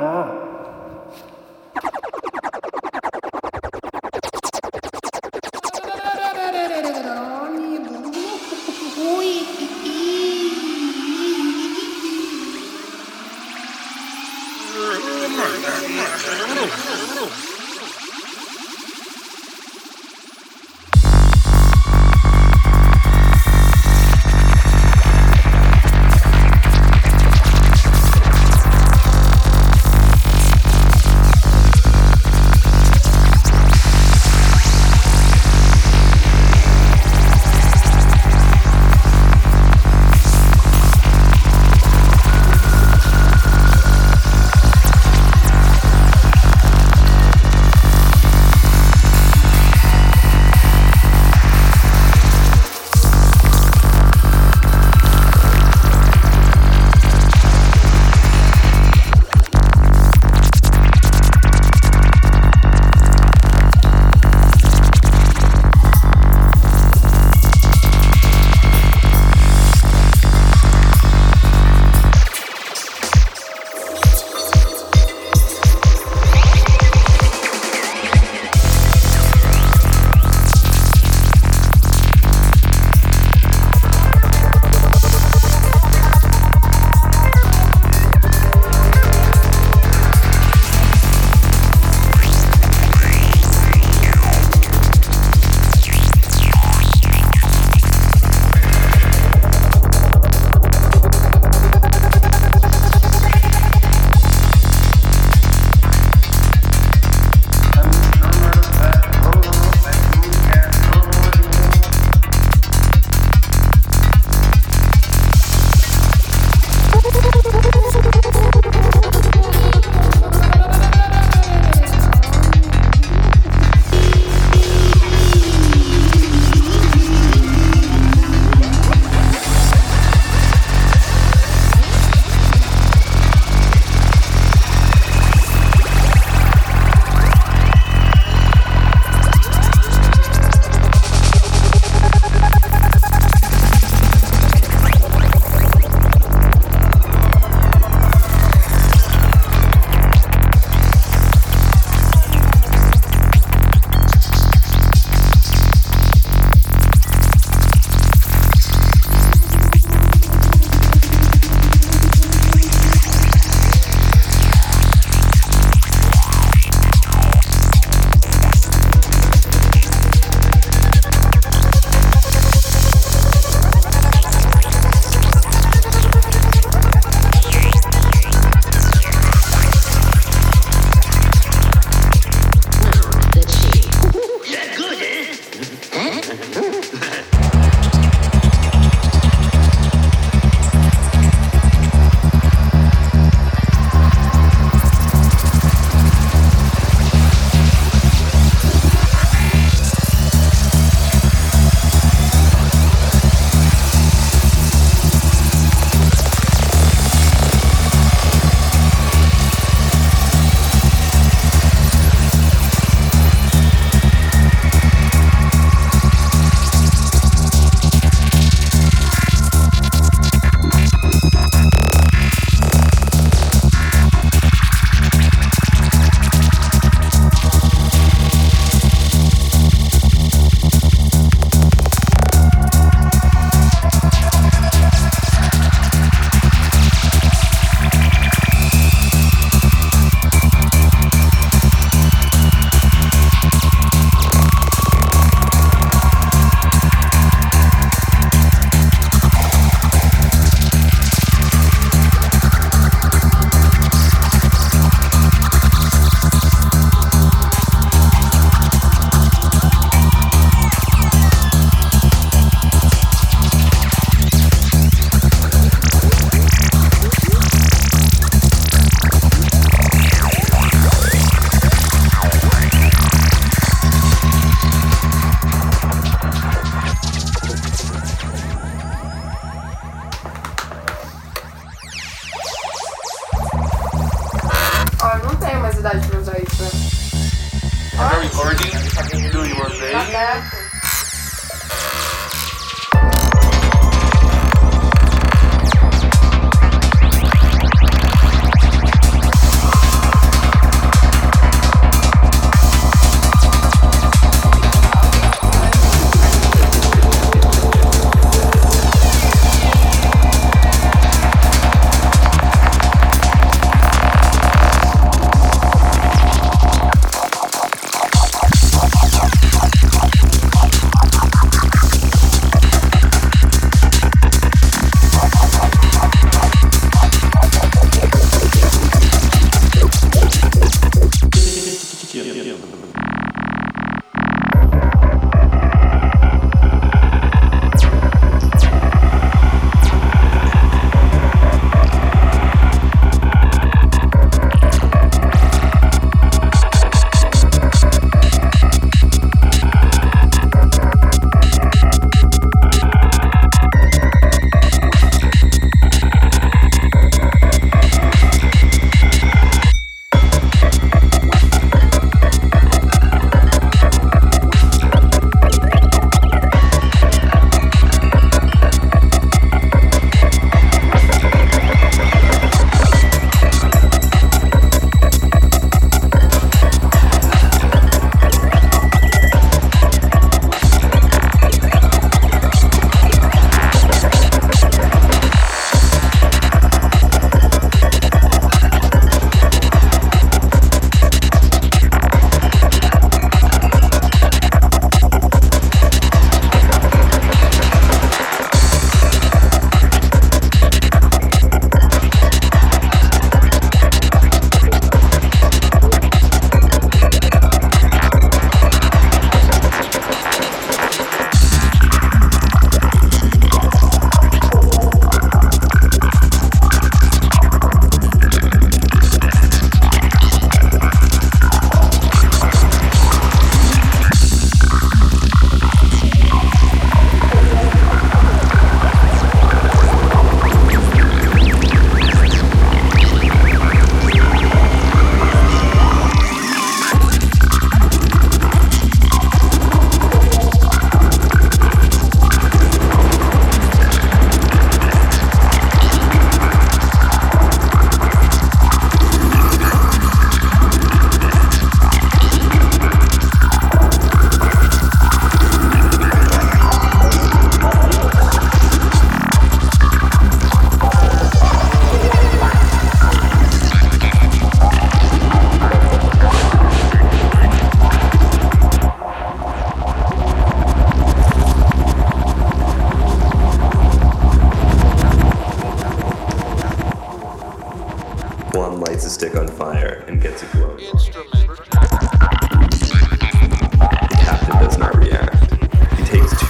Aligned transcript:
아 0.00 0.41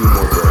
глубоко. 0.02 0.41